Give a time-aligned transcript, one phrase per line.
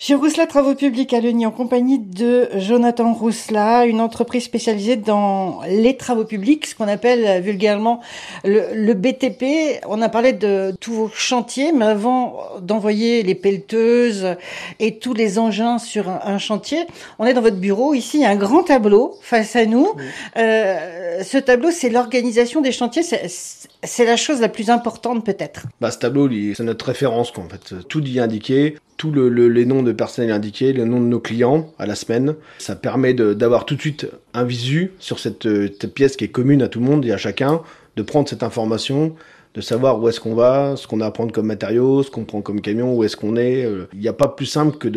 [0.00, 5.60] Chez Rousselat Travaux Publics à Leni, en compagnie de Jonathan Rousselat, une entreprise spécialisée dans
[5.68, 8.00] les travaux publics, ce qu'on appelle vulgairement
[8.44, 9.84] le, BTP.
[9.88, 14.36] On a parlé de tous vos chantiers, mais avant d'envoyer les pelleteuses
[14.78, 16.86] et tous les engins sur un, chantier,
[17.18, 17.92] on est dans votre bureau.
[17.92, 19.88] Ici, il y a un grand tableau face à nous.
[20.36, 23.02] Euh, ce tableau, c'est l'organisation des chantiers.
[23.02, 25.66] C'est la chose la plus importante peut-être.
[25.80, 27.32] Bah, ce tableau, c'est notre référence.
[27.32, 27.74] Quoi, en fait.
[27.88, 31.72] Tout y est indiqué tous les noms de personnel indiqués, le nom de nos clients
[31.78, 32.34] à la semaine.
[32.58, 35.48] Ça permet d'avoir tout de suite un visu sur cette,
[35.94, 37.62] pièce qui est commune à tout le monde et à chacun,
[37.96, 39.14] de prendre cette information,
[39.54, 42.24] de savoir où est-ce qu'on va, ce qu'on a à prendre comme matériaux, ce qu'on
[42.24, 43.68] prend comme camion, où est-ce qu'on est.
[43.92, 44.88] Il n'y a pas plus simple que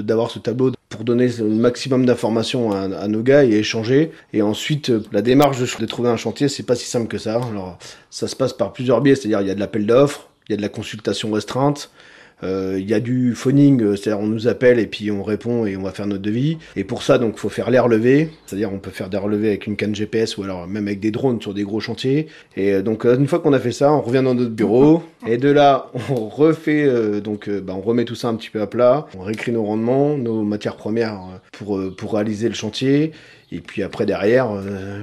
[0.00, 4.12] d'avoir de, ce tableau pour donner le maximum d'informations à, nos gars et échanger.
[4.32, 7.34] Et ensuite, la démarche de, trouver un chantier, c'est pas si simple que ça.
[7.50, 10.52] Alors, ça se passe par plusieurs biais, c'est-à-dire il y a de l'appel d'offres, il
[10.52, 12.00] y a de la consultation restreinte, euh,
[12.42, 15.76] il y a du phoning, euh, c'est-à-dire on nous appelle et puis on répond et
[15.76, 16.58] on va faire notre devis.
[16.76, 19.66] Et pour ça, donc, faut faire les relevés, c'est-à-dire on peut faire des relevés avec
[19.66, 22.26] une canne GPS ou alors même avec des drones sur des gros chantiers.
[22.56, 25.38] Et euh, donc une fois qu'on a fait ça, on revient dans notre bureau et
[25.38, 29.06] de là, on refait, donc, bah, on remet tout ça un petit peu à plat,
[29.16, 31.20] on réécrit nos rendements, nos matières premières
[31.52, 33.12] pour pour réaliser le chantier.
[33.54, 34.48] Et puis après derrière,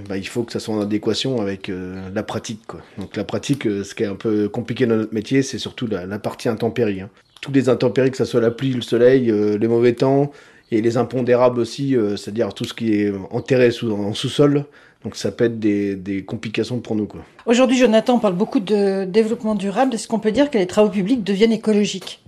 [0.08, 1.72] bah, il faut que ça soit en adéquation avec
[2.14, 2.62] la pratique.
[2.68, 2.82] Quoi.
[2.98, 6.20] Donc la pratique, ce qui est un peu compliqué dans notre métier, c'est surtout la,
[6.20, 7.02] partie intempérie.
[7.02, 7.10] Hein
[7.42, 10.32] tous les intempéries, que ce soit la pluie, le soleil, euh, les mauvais temps,
[10.72, 14.66] et les impondérables aussi, euh, c'est-à-dire tout ce qui est enterré sous, en sous-sol.
[15.04, 17.08] Donc ça peut être des, des complications pour nous.
[17.46, 19.94] Aujourd'hui, Jonathan, on parle beaucoup de développement durable.
[19.94, 22.22] Est-ce qu'on peut dire que les travaux publics deviennent écologiques?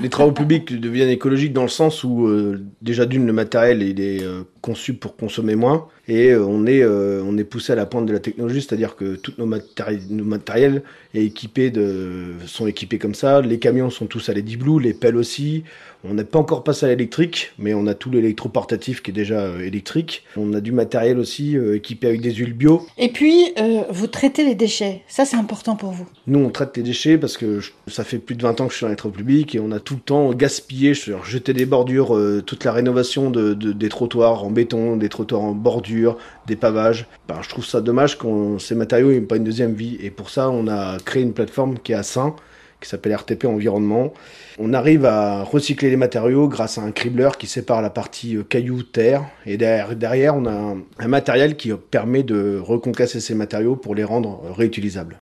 [0.00, 4.00] Les, travaux publics deviennent écologiques dans le sens où euh, déjà d'une le matériel il
[4.00, 4.22] est
[4.66, 8.18] conçu pour consommer moins et on est on est poussé à la pointe de la
[8.18, 10.82] technologie, c'est-à-dire que tous nos, nos matériels
[11.14, 13.40] est équipés de sont équipés comme ça.
[13.40, 15.64] Les camions sont tous à LED Blue, les pelles aussi.
[16.08, 19.40] On n'est pas encore passé à l'électrique, mais on a tout l'électroportatif qui est déjà
[19.40, 20.22] euh, électrique.
[20.36, 22.86] On a du matériel aussi euh, équipé avec des huiles bio.
[22.96, 25.02] Et puis, euh, vous traitez les déchets.
[25.08, 26.06] Ça, c'est important pour vous.
[26.26, 28.78] Nous, on traite les déchets parce que ça fait plus de 20 ans que je
[28.78, 32.64] suis dans travaux publics et on a tout le temps gaspillé, jeté des bordures, toute
[32.64, 37.06] la rénovation de, des trottoirs en des trottoirs en bordure, des pavages.
[37.28, 39.98] Ben, je trouve ça dommage que ces matériaux n'aient pas une deuxième vie.
[40.00, 42.34] Et pour ça, on a créé une plateforme qui est à Saint
[42.80, 44.12] qui s'appelle RTP Environnement.
[44.58, 48.42] On arrive à recycler les matériaux grâce à un cribleur qui sépare la partie euh,
[48.42, 49.24] caillou-terre.
[49.46, 54.42] Et derrière, on a un, matériel qui permet de reconcasser ces matériaux pour les rendre
[54.56, 55.14] réutilisables.